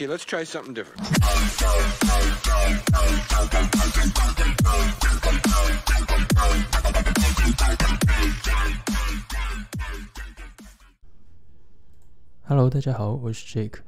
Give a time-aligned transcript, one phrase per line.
[0.00, 0.98] Okay, let's try something different.
[12.44, 13.80] Hello，大家好，我是 Jake。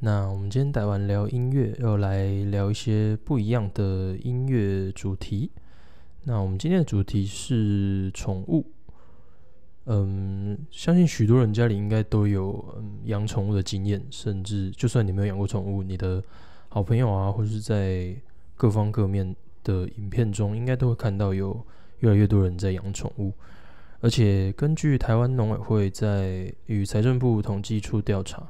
[0.00, 5.52] 那我们今天打完聊音乐，要来聊一些不一样的音乐主题。
[6.24, 8.66] 那我们今天的主题是宠物。
[9.86, 12.64] 嗯，相信许多人家里应该都有
[13.04, 16.22] 养宠物的经验，甚至就算你没有养过宠物，你的
[16.68, 18.14] 好朋友啊，或是在
[18.56, 19.34] 各方各面
[19.64, 21.60] 的影片中，应该都会看到有
[21.98, 23.32] 越来越多人在养宠物。
[24.00, 28.42] 而且根据台湾农委会在与财政部统计处调查，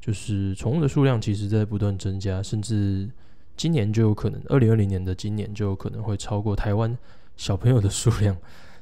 [0.00, 3.08] 就是宠物的数量其实在不断增加，甚至
[3.56, 6.96] 今年就有可能，二零二零年的今年就有可能会超过台湾
[7.36, 8.36] 小朋友的数量，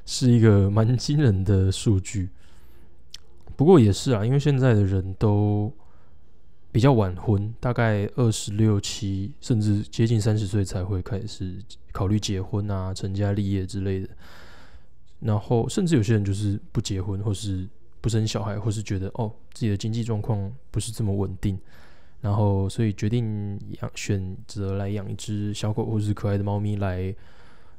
[0.05, 2.29] 是一个蛮惊人的数据。
[3.55, 5.71] 不过也是啊，因为现在的人都
[6.71, 11.57] 比较晚婚，大概二十六七，甚至接近三十岁才会开始
[11.91, 14.09] 考虑结婚啊、成家立业之类的。
[15.19, 17.67] 然后，甚至有些人就是不结婚，或是
[17.99, 21.59] 不生小孩，或是觉得哦自己的经济状况不是这么稳定，
[22.21, 27.13] 然后所以决定养选择来养一只小狗或是可爱的猫咪来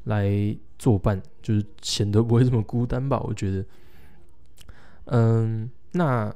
[0.05, 3.21] 来作伴，就是显得不会这么孤单吧？
[3.21, 3.65] 我觉得，
[5.07, 6.35] 嗯，那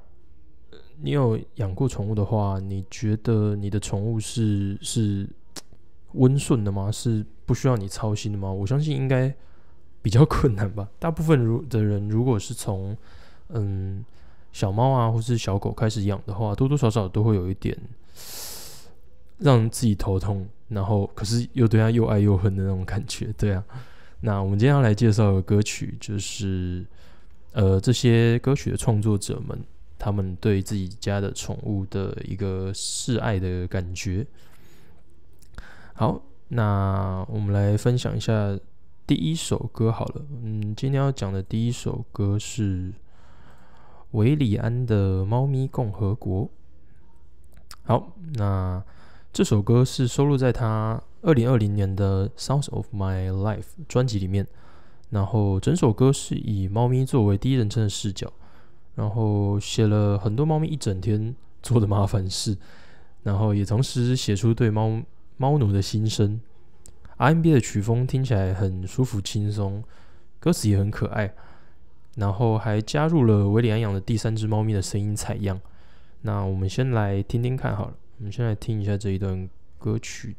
[1.00, 5.28] 你有养过宠物的话，你觉得你的宠物是是
[6.12, 6.90] 温顺的吗？
[6.90, 8.52] 是不需要你操心的吗？
[8.52, 9.34] 我相信应该。
[10.02, 10.88] 比较困难吧。
[11.00, 12.96] 大部分如的人，如果是从
[13.48, 14.04] 嗯
[14.52, 17.76] 小猫啊，或是小狗开始养的话，多多少少都会有一点
[19.38, 23.32] 让自己头痛，然后可是又对他又爱又恨的那种感觉。
[23.36, 23.64] 对啊，
[24.20, 26.84] 那我们今天要来介绍的歌曲，就是
[27.52, 29.58] 呃这些歌曲的创作者们，
[29.98, 34.26] 他们对自己家的宠物的一个示爱的感觉。
[35.94, 38.58] 好，那我们来分享一下。
[39.08, 42.92] 第一首歌好了，嗯，今天要讲的第一首歌是
[44.10, 46.44] 维里安的《猫咪共和国》。
[47.84, 48.82] 好，那
[49.36, 54.46] 这首歌是收录在他二零二零年的《Sounds of My Life》专辑里面。
[55.10, 58.32] 然后整首歌是以猫咪作为第一人称的视角，
[58.94, 62.56] 然后写了很多猫咪一整天做的麻烦事，
[63.24, 65.02] 然后也同时写出对猫
[65.36, 66.40] 猫奴的心声。
[67.18, 69.84] RNB 的曲风听起来很舒服轻松，
[70.40, 71.34] 歌词也很可爱，
[72.14, 75.60] 然后还加入了维里安养的第三只猫咪的声音采样。
[76.22, 80.36] 那我们先来听听看好了，我们先来听一下这一段歌曲。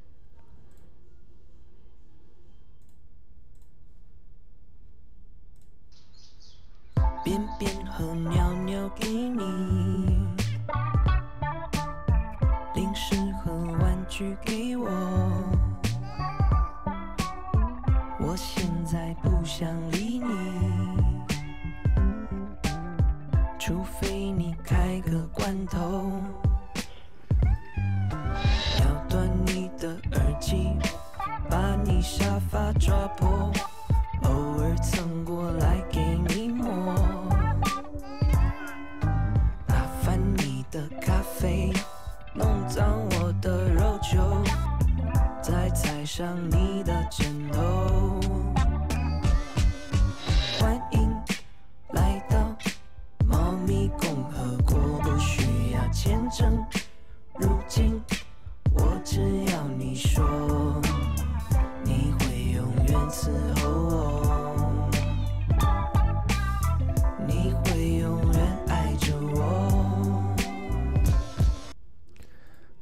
[7.23, 9.39] 便便和尿尿给你，
[12.73, 14.87] 零食和玩具给我。
[18.19, 21.25] 我现在不想理你，
[23.59, 26.21] 除非你开个罐头，
[28.79, 30.77] 咬断你的耳机，
[31.49, 33.51] 把你沙发抓破，
[34.23, 36.93] 偶尔蹭过来给你摸，
[39.65, 41.71] 打翻你的咖啡，
[42.33, 44.43] 弄脏我的肉球，
[45.41, 46.56] 再踩上你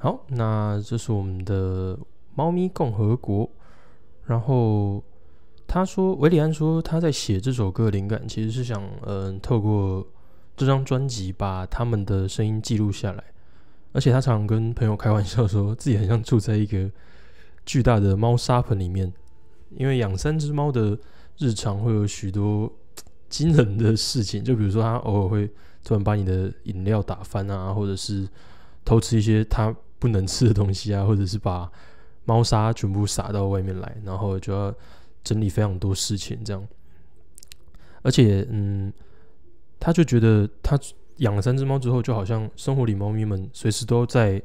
[0.05, 1.97] 好，那这是我们的
[2.35, 3.49] 猫咪共和国。
[4.25, 5.03] 然后
[5.65, 10.05] 他说，维里安说他在写这首歌的灵感其实是想，嗯，透过
[10.55, 13.23] 这张专辑把他们的声音记录下来。
[13.93, 16.87] 而且他常常跟朋友开玩笑，说自己很像住在一个
[17.65, 19.11] 巨大的猫砂盆里面，
[19.71, 20.95] 因为养三只猫的
[21.39, 22.71] 日常会有许多
[23.27, 25.47] 惊人的事情，就比如说他偶尔会
[25.83, 28.29] 突然把你的饮料打翻啊，或者是
[28.83, 29.75] 偷吃一些他
[30.05, 31.71] 不能吃的东西啊， 或者是把
[32.25, 34.71] 猫砂全部撒到外面来，然后就要
[35.23, 36.67] 整理非常多事情这样。
[38.03, 38.93] 而且，嗯，
[39.79, 40.77] 他就觉得他。
[41.19, 44.41] 养了三只猫之后，就好像生活里猫咪们随时都在，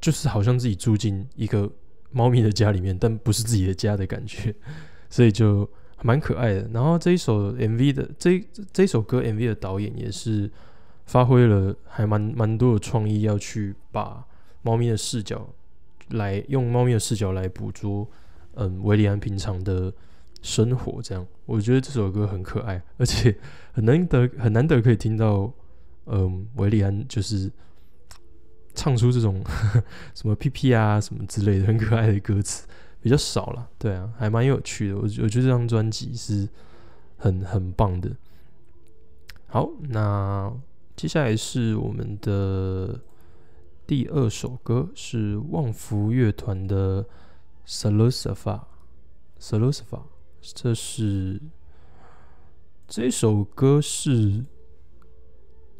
[0.00, 1.70] 就是好像自己住进一个
[2.10, 4.54] 猫咪的家里面，但不是自己的家的感觉，
[5.10, 5.68] 所以就
[6.02, 6.66] 蛮可爱的。
[6.72, 8.42] 然后这一首 MV 的这
[8.72, 10.50] 这首歌 MV 的导演也是
[11.08, 14.22] 发挥了还蛮蛮多的创意，要去把
[14.60, 15.48] 猫咪的视角
[16.10, 18.06] 来用猫咪的视角来捕捉，
[18.54, 19.90] 嗯，维里安平常的
[20.42, 21.26] 生活，这样。
[21.46, 23.34] 我觉得这首歌很可爱，而且
[23.72, 25.50] 很难得很难得可以听到，
[26.04, 27.50] 嗯，维里安就是
[28.74, 29.42] 唱出这种
[30.14, 32.68] 什么屁屁啊什么之类的很可爱的歌词，
[33.00, 36.46] 比较少了，对啊，还蛮有趣的，我我觉得这张专辑是
[37.16, 38.14] 很很棒的。
[39.46, 40.52] 好，那
[40.98, 42.98] 接下来是我们的
[43.86, 47.04] 第二首歌，是旺福乐团的
[47.64, 48.66] 《s a l u s a f a
[49.38, 50.02] s a l u s a f a
[50.40, 51.40] 这是
[52.88, 54.44] 这首歌是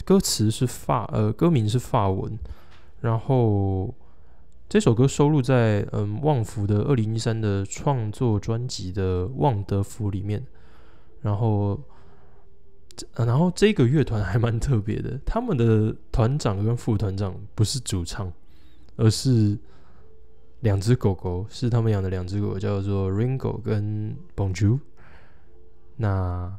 [0.04, 2.38] 歌词是法呃歌名是法文，
[3.00, 3.92] 然后
[4.68, 10.46] 这首歌收录在嗯旺福的二零一三的创作专辑的《旺德福》里面，
[11.22, 11.80] 然后。
[13.14, 18.32] 然后这个乐团还蛮特别的，他们的团长跟副团长不是主唱，
[18.96, 19.58] 而是
[20.60, 24.80] 两只狗狗，是他们养的两只狗，叫做 Ringo 跟 Bonjour。
[25.96, 26.56] 那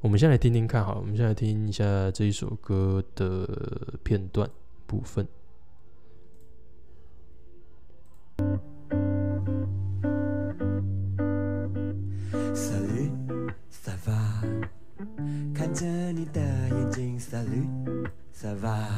[0.00, 4.48] 我们先来听听看，好了，我们先来听一下这一首歌的片段
[4.86, 5.26] 部分。
[15.68, 18.88] 看着你的眼睛，Salut，Sava，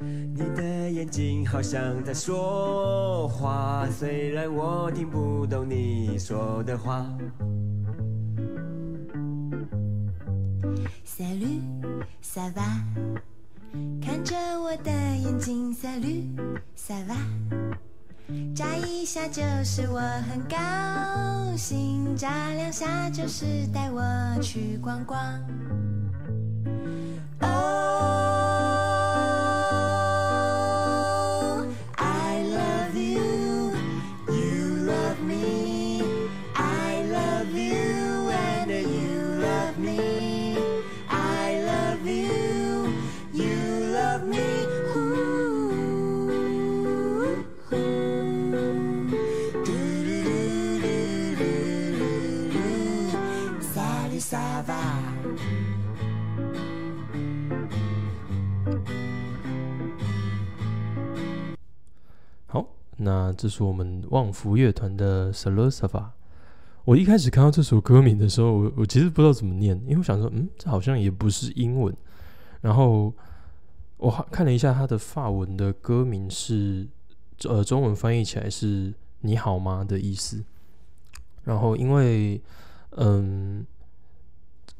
[0.00, 7.06] 你的眼睛好像在说话，虽然我听不懂你说的话。
[11.04, 12.80] Salut，Sava，
[14.00, 17.18] 看着我的眼睛，Salut，Sava。
[18.54, 20.56] 眨一下就是我很高
[21.56, 24.02] 兴，眨两下就是带我
[24.40, 25.18] 去逛逛。
[63.36, 66.12] 这是我们旺福乐团的《s a l u s a f a
[66.84, 71.94] 我一开始看到这首歌名的时候，我我其实不知道怎么念，因为我想说，嗯，这好像也不是英文。
[72.60, 73.14] 然后
[73.98, 76.86] 我看了一下它的法文的歌名是，
[77.44, 78.92] 呃，中文翻译起来是
[79.22, 80.42] “你好吗”的意思。
[81.44, 82.40] 然后因为，
[82.96, 83.64] 嗯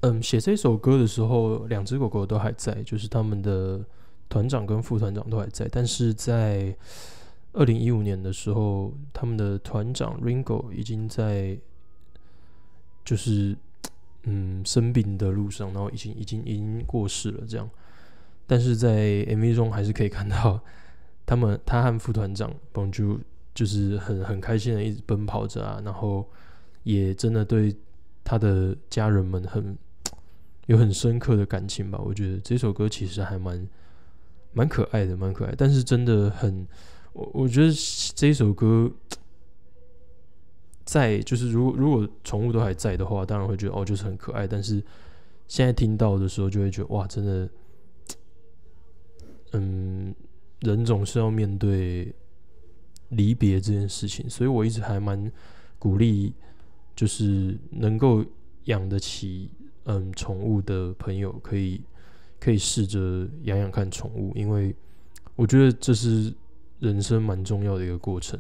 [0.01, 3.81] 嗯，写这首歌的时候，两只狗狗都还在，就是他们的
[4.29, 6.77] 团长跟副团长都还在，但是在。
[7.55, 11.59] 二零一五年的时候，他们的团长 Ringo 已经在
[13.05, 13.55] 就是
[14.23, 17.45] 嗯生病的路上，然后已经已经已经过世了。
[17.47, 17.69] 这样，
[18.47, 18.97] 但是在
[19.27, 20.59] MV 中还是可以看到
[21.27, 23.19] 他们他和副团长 Bonju
[23.55, 26.27] 就是很很开心的一直奔跑着啊，然后
[26.85, 27.77] 也真的对
[28.25, 29.77] 他的家人们很
[30.69, 32.01] 有很深刻的感情吧。
[32.03, 33.69] 我觉得这首歌其实还蛮
[34.55, 36.67] 蛮可爱的，蛮可爱，但是真的很。
[37.13, 37.73] 我我觉得
[38.15, 38.91] 这一首歌，
[40.85, 44.47] 在就是如果如果宠物都还在的话，当然会觉得哦，就是很可爱。
[44.47, 44.83] 但是
[45.47, 47.49] 现在听到的时候，就会觉得哇，真的，
[49.53, 50.15] 嗯，
[50.61, 52.15] 人总是要面对
[53.11, 55.31] 离别这件事情，所以我一直还蛮
[55.79, 56.33] 鼓励，
[56.97, 58.25] 就是能够
[58.65, 59.51] 养得起
[59.85, 61.83] 嗯宠物的朋友，可以
[62.41, 64.75] 可以试着养养看宠物，因为
[65.37, 66.33] 我觉得这是。
[66.82, 68.39] 人生蛮重要的一个过程，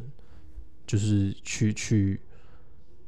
[0.84, 2.20] 就是去去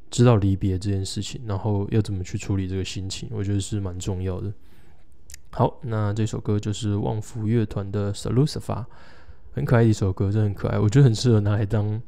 [0.09, 4.51] 知道离别这件事情，然后要怎么去处理这个心情，我觉得是蛮重要的。
[5.51, 8.59] 好，那这首歌就是旺福乐团的《Salusa》，
[9.51, 12.01] 很可爱的一首歌，真的很可爱，我觉得很适合拿来当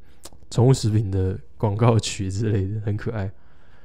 [0.49, 3.29] 宠物食品的广告曲之类的，很可爱。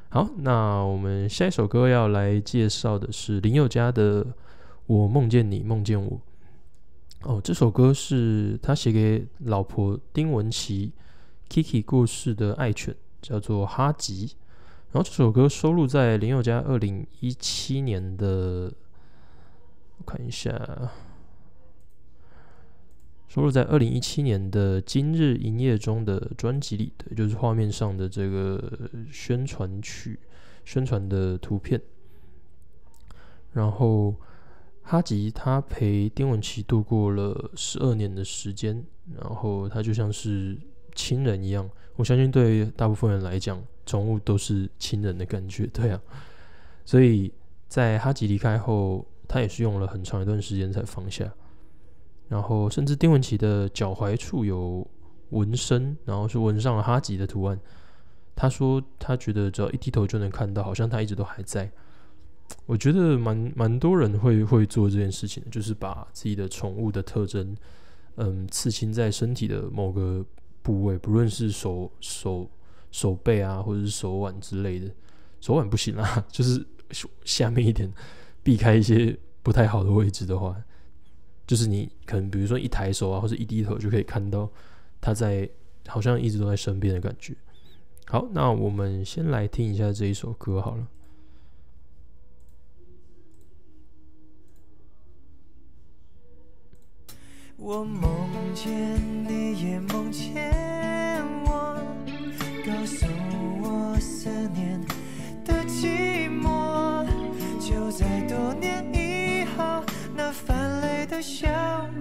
[0.09, 4.25] 好，那我们下一首歌要来介绍的是林宥嘉的
[4.87, 6.11] 《我梦见你，梦见我》。
[7.25, 10.91] 哦，这首歌是他写给老婆丁文琪
[11.49, 14.35] Kiki 过世的爱犬，叫做哈吉。
[14.91, 18.73] 然后这首歌收录在林宥嘉二零一七年的，
[19.99, 20.51] 我看一下，
[23.29, 30.19] 收录在二零一七年的《今日营业中》的专辑里的，就是画面上的这个宣传曲、
[30.65, 31.81] 宣传的图片。
[33.53, 34.17] 然后。
[34.83, 38.85] 哈吉他陪丁文琪度过了十二年的时间，
[39.17, 40.59] 然后他就像是
[40.95, 41.69] 亲人一样。
[41.97, 46.01] 我相信对大部分人来讲，宠物都是亲人的感觉，对啊。
[46.85, 47.33] 所以
[47.69, 51.33] 在哈吉离开后，他也是用了很长一段时间才放下。
[52.29, 54.87] 然后甚至丁文琪的脚踝处有
[55.31, 57.59] 纹身，然后是纹上了哈吉的图案。
[58.35, 61.71] 他说他觉得只要一低头就能看到，好像他一直都还在。
[62.67, 67.57] 我觉得蛮蛮多人会会做这件事情，就是把自己的宠物的特征，
[68.17, 70.25] 嗯，刺青在身体的某个
[70.63, 72.49] 部位，不论是手手
[72.91, 74.89] 手背啊，或者是手腕之类的。
[75.41, 76.65] 手腕不行啦，就是
[77.25, 77.93] 下面一点，
[78.43, 80.57] 避开一些不太好的位置的话，
[81.47, 84.49] 就是你可能比如说一抬手啊，或者一低头就可以看到
[85.01, 85.49] 它在，
[85.89, 87.35] 好像一直都在身边的感觉。
[88.07, 90.87] 好，那我们先来听一下这一首歌好了。
[97.65, 98.73] 我梦见
[99.25, 100.53] 你，也梦见
[101.45, 101.79] 我，
[102.67, 103.07] 告诉
[103.63, 104.81] 我思念
[105.45, 107.07] 的寂寞。
[107.61, 109.81] 就在多年以后，
[110.17, 111.49] 那泛泪的笑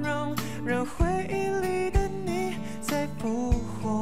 [0.03, 4.00] 容，让回忆里的你再复活。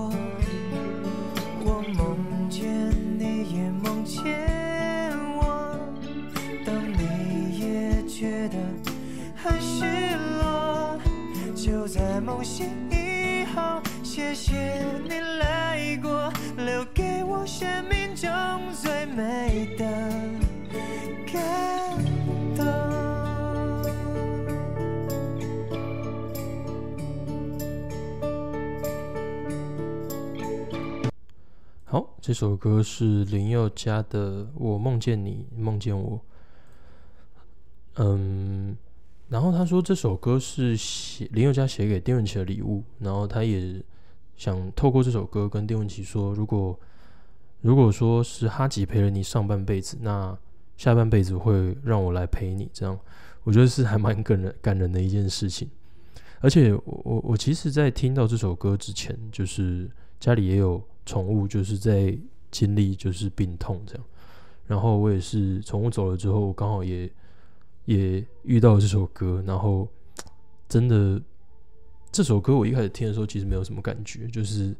[32.29, 36.15] 这首歌是林宥嘉的《我梦见你，梦见我》。
[37.95, 38.77] 嗯，
[39.29, 43.83] 然后他说这首歌是写林宥嘉写给丁文琪的礼物，然后他也
[44.37, 46.79] 想透过这首歌跟丁文琪说，如果
[47.61, 50.37] 如果说是哈吉陪了你上半辈子，那
[50.77, 52.95] 下半辈子会让我来陪你，这样
[53.41, 55.67] 我觉得是还蛮感人感人的一件事情。
[56.41, 60.79] 而且我我我其实，在听到这首歌之前，就是家里也有
[61.09, 62.15] 宠物，就是在
[62.51, 64.05] 经历就是病痛这样，
[64.67, 67.11] 然后我也是宠物走了之后，刚好也
[67.85, 69.87] 也遇到了这首歌，然后
[70.67, 71.19] 真的
[72.11, 74.75] 这首歌我一开始听的时候，其实没有什么感觉，就是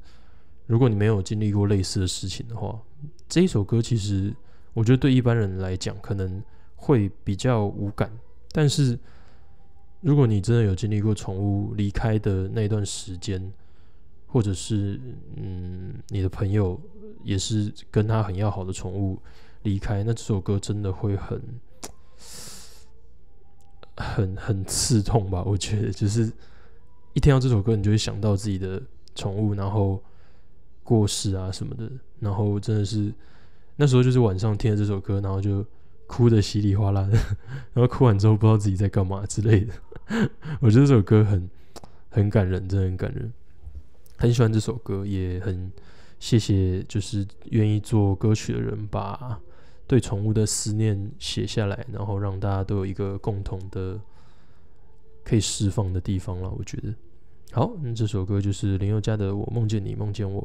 [0.68, 2.80] 如果你没有经历过类似的事情的话，
[3.28, 4.32] 这一首歌其实
[4.76, 6.44] 我觉得对一般人来讲可能
[6.76, 8.12] 会比较无感，
[8.52, 9.00] 但是
[10.02, 13.52] 如果你真的有经历过宠物离开的那段时间，
[14.32, 15.00] 或者是
[15.36, 16.80] 嗯你的朋友
[17.24, 19.20] 也是跟他很要好的宠物
[19.64, 21.42] 离开，那这首歌真的会很
[23.98, 25.44] 很很刺痛吧？
[25.46, 26.32] 我觉得就是
[27.14, 28.82] 一听到这首歌，你就会想到自己的
[29.16, 30.02] 宠物，然后
[30.84, 33.14] 过世啊什么的，然后真的是
[33.76, 35.66] 那时候就是晚上听了这首歌，然后就
[36.08, 37.18] 哭的稀里哗啦的，
[37.74, 39.74] 然后哭完之后不知道自己在干嘛之类的。
[40.62, 41.50] 我觉得这首歌很
[42.10, 43.32] 很感人，真的很感人，
[44.20, 45.72] 很喜欢这首歌，也很
[46.20, 49.40] 谢谢就是愿意做歌曲的人把
[49.88, 53.98] 对宠物的思念写下来，然后让大家都有一个共同的
[55.24, 56.50] 可以释放的地方了。
[56.50, 56.94] 我觉得
[57.54, 60.42] 好，那这首歌就是林宥嘉的《我梦见你，梦见我》。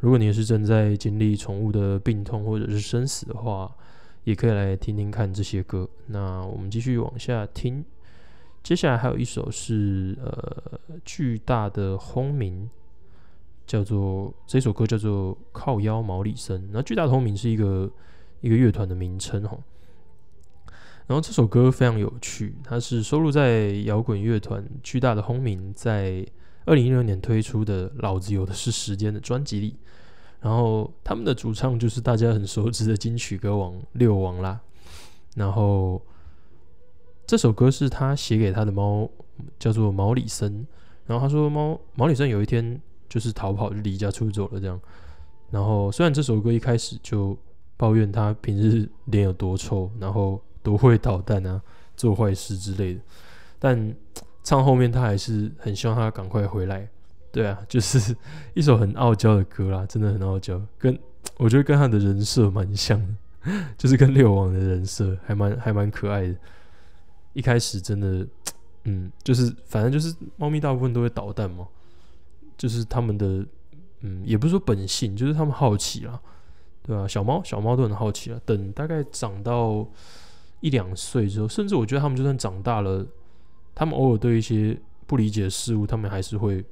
[0.00, 3.72] 如果你也是正在经历宠物的病痛或者是生死的话，
[4.24, 5.88] 也可以来听听看这些歌。
[6.08, 7.84] 那我们继续往下听。
[8.64, 12.68] 接下来还有一首是呃巨大的轰鸣，
[13.66, 16.68] 叫做这首歌叫做靠腰毛里森。
[16.72, 17.90] 那巨大的轰鸣是一个
[18.40, 19.58] 一个乐团的名称哈。
[21.06, 26.26] 然后这首歌非常有趣，它是收录在摇滚乐团巨大的轰鸣在
[26.64, 29.76] 二零一六年推出的《老子有的是时间》的专辑里。
[30.40, 34.60] 然后他们的主唱就是大家很熟知的金曲歌王六王啦。
[35.34, 36.00] 然后。
[37.24, 39.08] 这首歌是他写给他的猫，
[39.58, 40.66] 叫做毛里森。
[41.06, 42.78] 然后他说，猫毛里森有一天
[43.12, 44.80] 就是逃跑，就离家出走了这样。
[45.50, 47.36] 然后虽然这首歌一开始就
[47.76, 51.60] 抱怨他平日脸有多臭，然后多会捣蛋啊，
[51.94, 53.00] 做坏事之类的，
[53.58, 53.94] 但
[54.42, 56.88] 唱后面他还是很希望他赶快回来。
[57.30, 58.16] 对啊， 就是
[58.54, 60.98] 一首很傲娇的歌啦，真的很傲娇，跟
[61.36, 66.34] 我觉得跟他的人设蛮像的， 就是跟六王的人设还蛮还蛮可爱的。
[67.34, 68.26] 一开始真的，
[68.84, 71.68] 嗯，就是反正就是猫咪大部分都会捣蛋嘛，
[72.62, 73.44] 就是他们的，
[74.02, 76.20] 嗯，也不是说本性，就是他们好奇啦，
[76.84, 77.08] 对吧？
[77.08, 78.40] 小猫小猫都很好奇啊。
[78.46, 79.84] 等大概长到
[80.60, 83.04] 一两岁之后，甚至我觉得他们就算长大了，
[83.74, 86.64] 他们偶尔对一些不理解的事物，他们还是会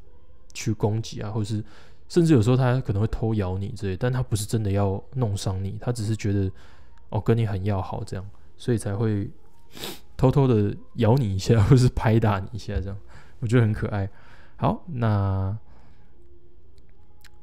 [0.52, 1.64] 去攻击啊，或是
[2.10, 6.52] 甚至有时候他可能会偷咬你之类，但他不是真的要弄伤你，他只是觉得
[7.08, 9.30] 哦跟你很要好这样，所以才会
[10.14, 12.98] 偷偷的咬你一下，或是拍打你一下这样，
[13.40, 14.06] 我觉得很可爱。
[14.60, 15.56] 好，那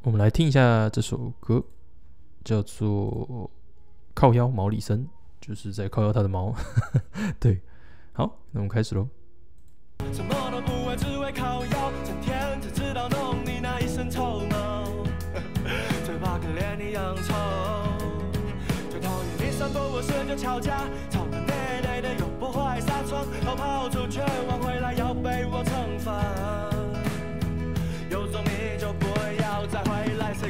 [0.03, 1.63] 我们来听一下这首歌，
[2.43, 2.85] 叫做
[4.13, 5.05] 《靠腰毛里森》，
[5.39, 6.53] 就是在靠腰他的毛。
[7.39, 7.61] 对，
[8.11, 9.07] 好，那我们开始喽。
[10.11, 14.83] 什么都不会，只会靠腰，整天只知道弄你那一身臭毛，
[16.03, 17.33] 嘴巴跟脸一样臭，
[18.89, 26.21] 最讨厌你三不五时就吵架，吵得累累的又不会撒谎，逃跑出去玩回来要被我惩罚，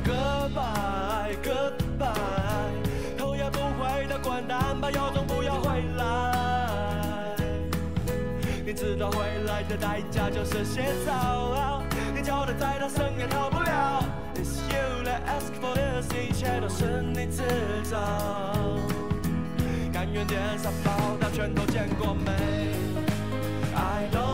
[0.06, 7.36] goodbye goodbye，头也不回的滚蛋吧，有种不要回来。
[8.66, 11.82] 你知道回来的代价就是洗澡，
[12.14, 14.04] 你叫的再大声也逃不了。
[14.36, 17.44] It's you that ask for this，一切都是你制
[17.84, 17.98] 造。
[19.94, 22.32] 甘愿点上报道，全都见过没
[23.74, 24.25] ？I don't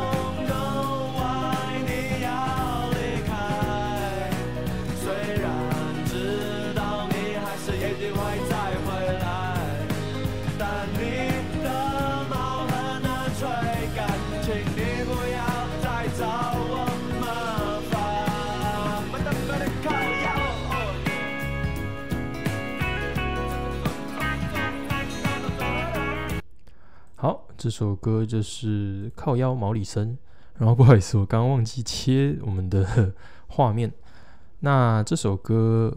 [27.61, 30.17] 这首歌就是靠腰毛里森。
[30.57, 33.13] 然后不好意思，我刚刚忘记切我们的
[33.49, 33.93] 画面。
[34.61, 35.95] 那这首歌，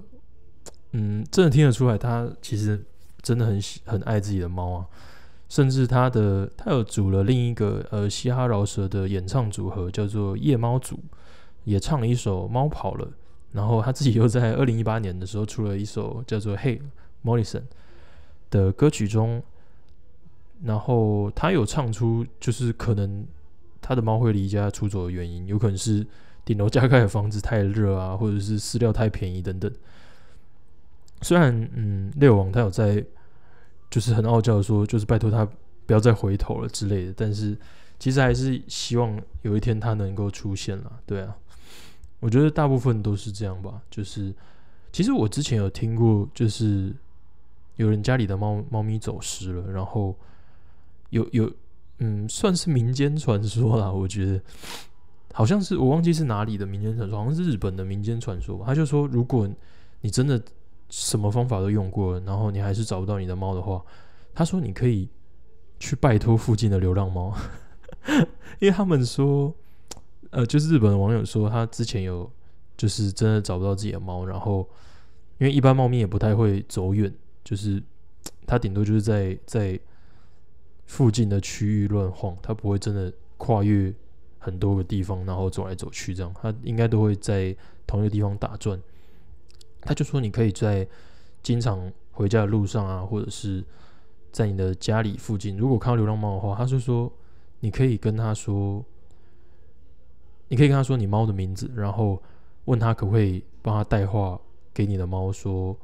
[0.92, 2.84] 嗯，真的听得出来，他其实
[3.22, 4.86] 真的很喜很爱自己的猫啊。
[5.48, 11.00] 甚至他的他有组了另一个呃嘻哈饶舌的演唱组合，叫做夜猫组，
[11.64, 13.06] 也唱了一首《猫跑了》。
[13.52, 16.82] 然后他自己又在二零一八年的时候出了一首叫做《Hey
[17.24, 17.60] Morrison》
[18.50, 19.42] 的歌曲中，
[20.62, 23.26] 然后他有唱出就是可能
[23.80, 26.06] 他的猫会离家出走的原因，有可能是
[26.44, 29.70] 顶楼加盖的房子太热啊，或者是饲料太便宜等等。
[31.22, 33.04] 虽然嗯，猎王他有在
[33.90, 35.48] 就是很傲娇的说，就是拜托他
[35.86, 37.56] 不要再回头了之类的，但是
[37.98, 41.00] 其实还是希望有一天他能够出现了。
[41.06, 41.36] 对啊，
[42.20, 43.80] 我觉得大部分都是这样吧。
[43.90, 44.34] 就是
[44.92, 46.92] 其实我之前有听过，就是
[47.76, 50.14] 有人家里的猫猫咪走失了，然后
[51.14, 51.50] 有有
[51.98, 53.90] 嗯，算是民间传说啦。
[53.90, 54.40] 我觉得
[55.32, 58.64] 好像是我忘记是哪里的民间传说，好像是日本的民间传说吧。
[58.66, 59.48] 他就说，如果
[60.00, 60.42] 你真的
[60.90, 63.80] 什么方法都用过了，然后你还是找不到你的猫的话，
[64.34, 65.08] 他说你可以
[65.78, 67.32] 去拜托附近的流浪猫，
[68.58, 69.54] 因为他们说，
[70.30, 72.28] 呃，就是日本网友说，他之前有
[72.76, 74.68] 就是真的找不到自己的猫，然后
[75.38, 77.12] 因为一般猫咪也不太会走远，
[77.44, 77.80] 就是
[78.46, 79.78] 它顶多就是在在
[80.86, 83.92] 附近的区域乱晃，它不会真的跨越
[84.38, 88.80] 很多个地方，然后走来走去这样，它应该都会在同一个地方打转。
[89.80, 90.86] 他就说，你可以在
[91.42, 93.62] 经常回家的路上啊，或者是
[94.32, 97.12] 在你的家里附近，如果看到流浪猫的话，他就说
[97.60, 98.82] 你可以跟他说，
[100.48, 102.22] 你可以跟他说你猫的名字，然后
[102.64, 104.40] 问他可不可以帮他带话
[104.72, 105.76] 给你的猫，说，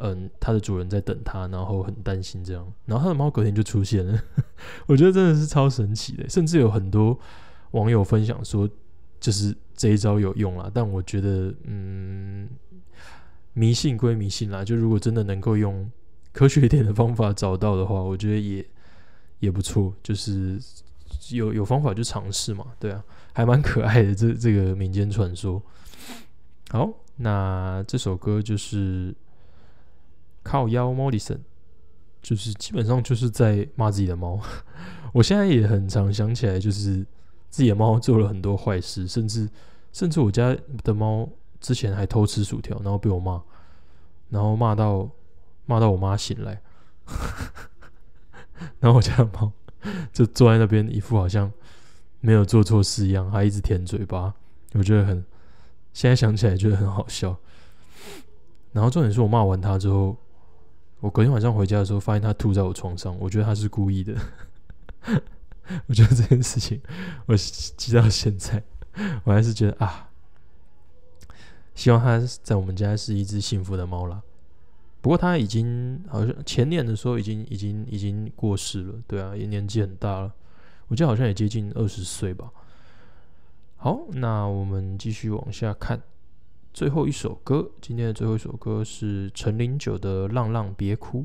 [0.00, 4.20] 嗯，它的主人在等它，然后很担心这样，然后他的猫隔天就出现了，
[4.86, 7.18] 我觉得真的是超神奇的，甚至有很多
[7.72, 8.68] 网友分享说，
[9.20, 12.48] 就是这一招有用啦，但我觉得，嗯。
[13.54, 15.90] 迷信归迷信啦，就如果真的能够用
[16.32, 18.64] 科学一点的方法找到的话，我觉得也
[19.40, 19.92] 也不错。
[20.00, 20.56] 就是
[21.30, 25.60] 有有方法就尝试嘛，对啊，还蛮可爱的这这个民间传说。
[26.70, 29.12] 好，那这首歌就是
[30.48, 31.40] 靠腰 Morrison，
[32.22, 34.40] 就是基本上就是在骂自己的猫。
[35.12, 37.04] 我现在也很常想起来，就是
[37.50, 39.48] 自己的猫做了很多坏事，甚至
[39.92, 41.28] 甚至我家的猫。
[41.60, 43.42] 之前还偷吃薯条，然后被我骂，
[44.28, 45.10] 然后骂到
[45.66, 46.62] 骂到我妈醒来，
[48.78, 49.50] 然后我家的猫
[50.12, 51.52] 就坐在那边，一副好像
[52.20, 54.32] 没有做错事一样，还一直舔嘴巴。
[54.74, 55.24] 我觉得很，
[55.92, 57.36] 现在想起来觉得很好笑。
[58.70, 60.16] 然后重点是我骂完他之后，
[61.00, 63.16] 我隔天晚上回家的时候，发现他吐在我床上。
[63.18, 64.14] 我觉得他是故意的。
[65.86, 66.80] 我觉得这件事情，
[67.26, 68.62] 我记到现在，
[69.24, 70.08] 我还是觉得啊。
[71.74, 74.20] 希望它在我们家是一只幸福的猫啦。
[75.00, 80.34] 不过他已经好像前年的时候已经已经已经过世了，对啊，也年纪很大了，
[80.88, 82.50] 我记得好像也接近二十岁吧。
[83.76, 86.02] 好，那我们继续往下看，
[86.78, 91.22] 最后一首歌，今天的最后一首歌是陈零九的《浪浪别哭》，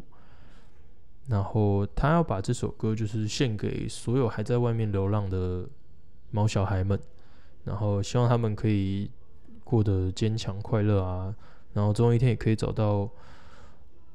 [1.27, 5.69] 然后他要把这首歌就是献给所有还在外面流浪的
[6.31, 6.99] 毛小孩们，
[7.65, 9.11] 然后希望他们可以
[9.63, 11.31] 过得坚强快乐啊，
[11.73, 13.07] 然后总有一天也可以找到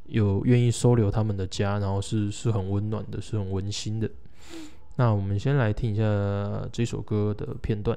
[0.06, 4.10] 有愿意收留他们的家，然后是是很温暖的，是很温馨的。
[4.96, 7.96] 那我们先来听一下这首歌的片段。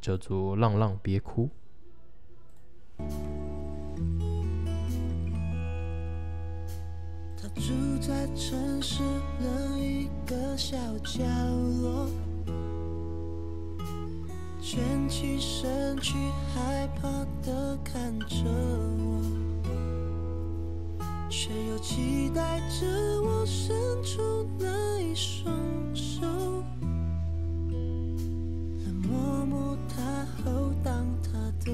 [0.00, 1.48] 叫做“浪浪别哭”。
[7.36, 9.02] 他住在城市
[9.40, 11.24] 的一个小角
[11.82, 12.08] 落，
[14.60, 16.14] 蜷起身躯，
[16.54, 17.08] 害怕
[17.44, 19.20] 的看着我，
[21.28, 22.86] 却又期待着
[23.22, 25.52] 我伸出那一双
[25.94, 26.24] 手。
[29.02, 31.32] 摸摸他后，当他
[31.64, 31.72] 的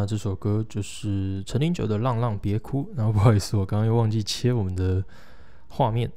[0.00, 2.84] 那这首歌就是陈零九的《浪浪别哭》。
[2.96, 5.04] 然后不好意思，我刚刚又忘记切我们的
[5.68, 6.10] 画面。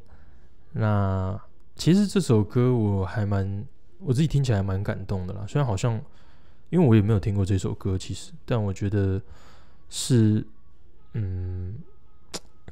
[0.71, 1.37] 那
[1.75, 3.65] 其实这首歌我还蛮
[3.99, 5.43] 我自己听起来蛮感动的啦。
[5.47, 6.01] 虽然好像
[6.69, 9.21] 因为我也没有听过这首歌，其实，但我觉得
[9.89, 10.45] 是
[11.11, 11.75] 嗯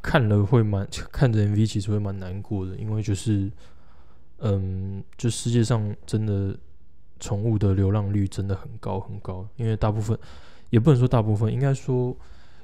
[0.02, 3.52] 看了会蛮 看着 MV 其实会蛮难过的，因为就是
[4.39, 6.58] 嗯，就世界上真的
[7.19, 10.17] 宠物的流浪率真的很高很高，因为大部分
[10.71, 12.15] 也不能说大部分，应该说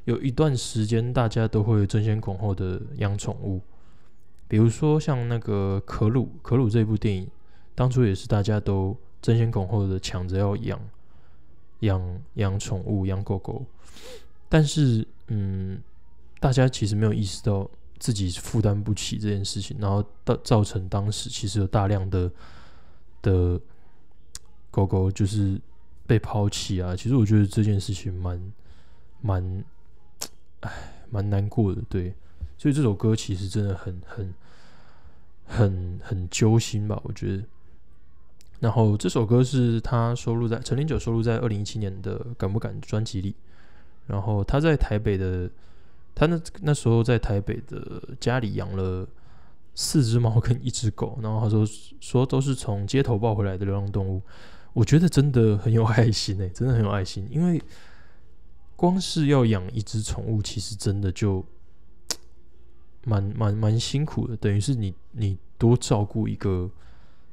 [0.05, 3.61] 有一段时间大家都会争先恐后的养宠物，
[4.47, 7.29] 比如说像那个可鲁可鲁这部电影，
[7.75, 10.79] 当初也是大家都争先恐后的抢着要养
[11.81, 13.65] 养养宠物养狗狗，
[14.49, 15.79] 但是嗯，
[16.39, 22.31] 大家其实没有意识到自己负担不起这件事情，然后到造成当时其实有大量的
[23.21, 23.59] 的
[24.71, 25.59] 狗狗就是
[26.07, 26.95] 被抛弃啊。
[26.95, 28.51] 其实我觉得这件事情蛮
[29.21, 29.63] 蛮，
[30.61, 30.71] 唉，
[31.11, 31.81] 蛮难过的。
[31.89, 32.15] 对，
[32.57, 34.33] 所以这首歌其实真的很很
[35.45, 37.43] 很很揪心吧，我觉得。
[38.59, 43.35] 然后这首歌是他收录在陈零九收录在二零一七年的《敢不敢》专辑里。
[44.07, 45.49] 然后他在台北的，
[46.15, 49.05] 他那那时候在台北的家里养了
[49.75, 51.63] 四只猫跟一只狗，然后他说
[51.99, 54.21] 说都是从街头抱回来的流浪动物。
[54.77, 57.59] 我觉得真的很有爱心诶、 真的很有爱心，因为
[58.75, 61.43] 光是要养一只宠物，其实真的就
[63.03, 66.69] 蛮蛮蛮辛苦的，等于是你你多照顾一个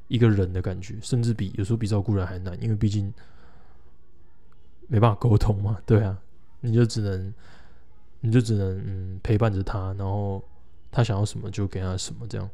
[0.07, 3.13] 一个人的感觉，甚至比有时候比照顾人还难，因为毕竟
[4.87, 6.19] 没办法沟通嘛， 对啊，
[6.61, 7.31] 你就只能
[8.21, 10.43] 你就只能嗯陪伴着他，然后
[10.89, 12.49] 他想要什么就给他什么，这样。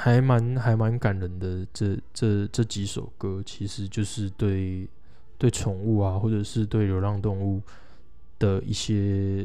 [0.00, 1.66] 还蛮还蛮感人的。
[1.72, 4.88] 这这这几首歌其实就是对
[5.36, 7.60] 对宠物啊，或者是对流浪动物
[8.38, 9.44] 的一些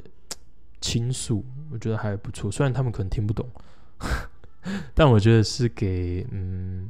[0.79, 2.51] 倾诉，我觉得还不错。
[2.51, 3.49] 虽然他们可能听不懂，
[4.93, 6.87] 但我觉得是给嗯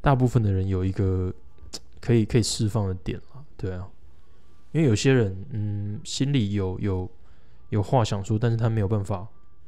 [0.00, 1.34] 大部分的人有一个
[2.00, 3.44] 可以可以释放的点了。
[3.56, 3.88] 对啊，
[4.70, 7.10] 因为有些人嗯心里有有
[7.70, 9.26] 有话想说，但是他没有办法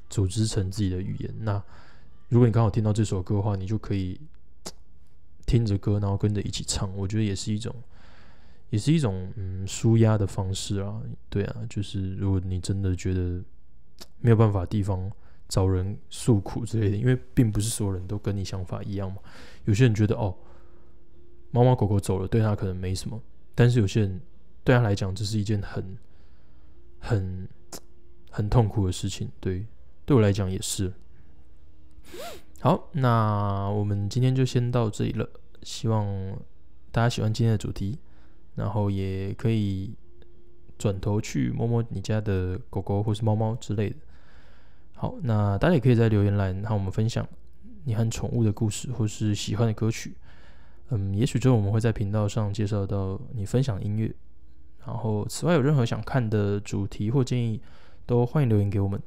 [0.09, 1.35] 组织成自己的语言。
[1.41, 1.61] 那
[2.29, 4.21] 如果你刚好听到这首歌的话，你就可以
[5.47, 6.95] 听着歌，然后跟着一起唱。
[6.97, 7.75] 我觉得也是一种，
[8.71, 11.01] 也是一种嗯舒压的方式啊。
[11.31, 13.43] 对啊，就是如果你真的觉得
[14.21, 15.11] 没有办法地方
[15.49, 19.19] 找人诉苦之类的，因为并不是所有人都跟你想法一样嘛。
[19.65, 20.37] 有些人觉得哦，
[21.51, 23.19] 猫猫狗狗走了对他可能没什么，
[23.55, 24.21] 但是有些人
[24.63, 25.97] 对他来讲这是一件很
[26.99, 27.49] 很
[28.31, 29.31] 很痛苦的事情。
[29.41, 29.65] 对，
[30.05, 30.93] 对我来讲也是。
[32.61, 35.29] 好，那我们今天就先到这里了。
[35.63, 36.07] 希望
[36.91, 37.99] 大家喜欢今天的主题，
[38.55, 39.95] 然后也可以
[40.77, 43.97] 转头去摸摸你家的狗狗或是猫猫之类的。
[44.95, 47.27] 好，那大家也可以在留言栏和我们分享
[47.85, 50.17] 你和宠物的故事，或是喜欢的歌曲。
[50.91, 54.13] 嗯，也许之后我们会在频道上介绍到你分享的音乐。
[54.87, 57.61] 然后，此外有任何想看的主题或建议，
[58.07, 58.99] 都欢迎留言给我们，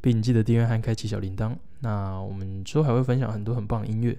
[0.00, 1.56] 并记得订阅和开启小铃铛。
[1.84, 4.18] 那我们之后还会分享很多很棒的音乐，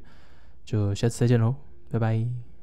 [0.64, 1.56] 就下次再见喽，
[1.90, 2.55] 拜拜。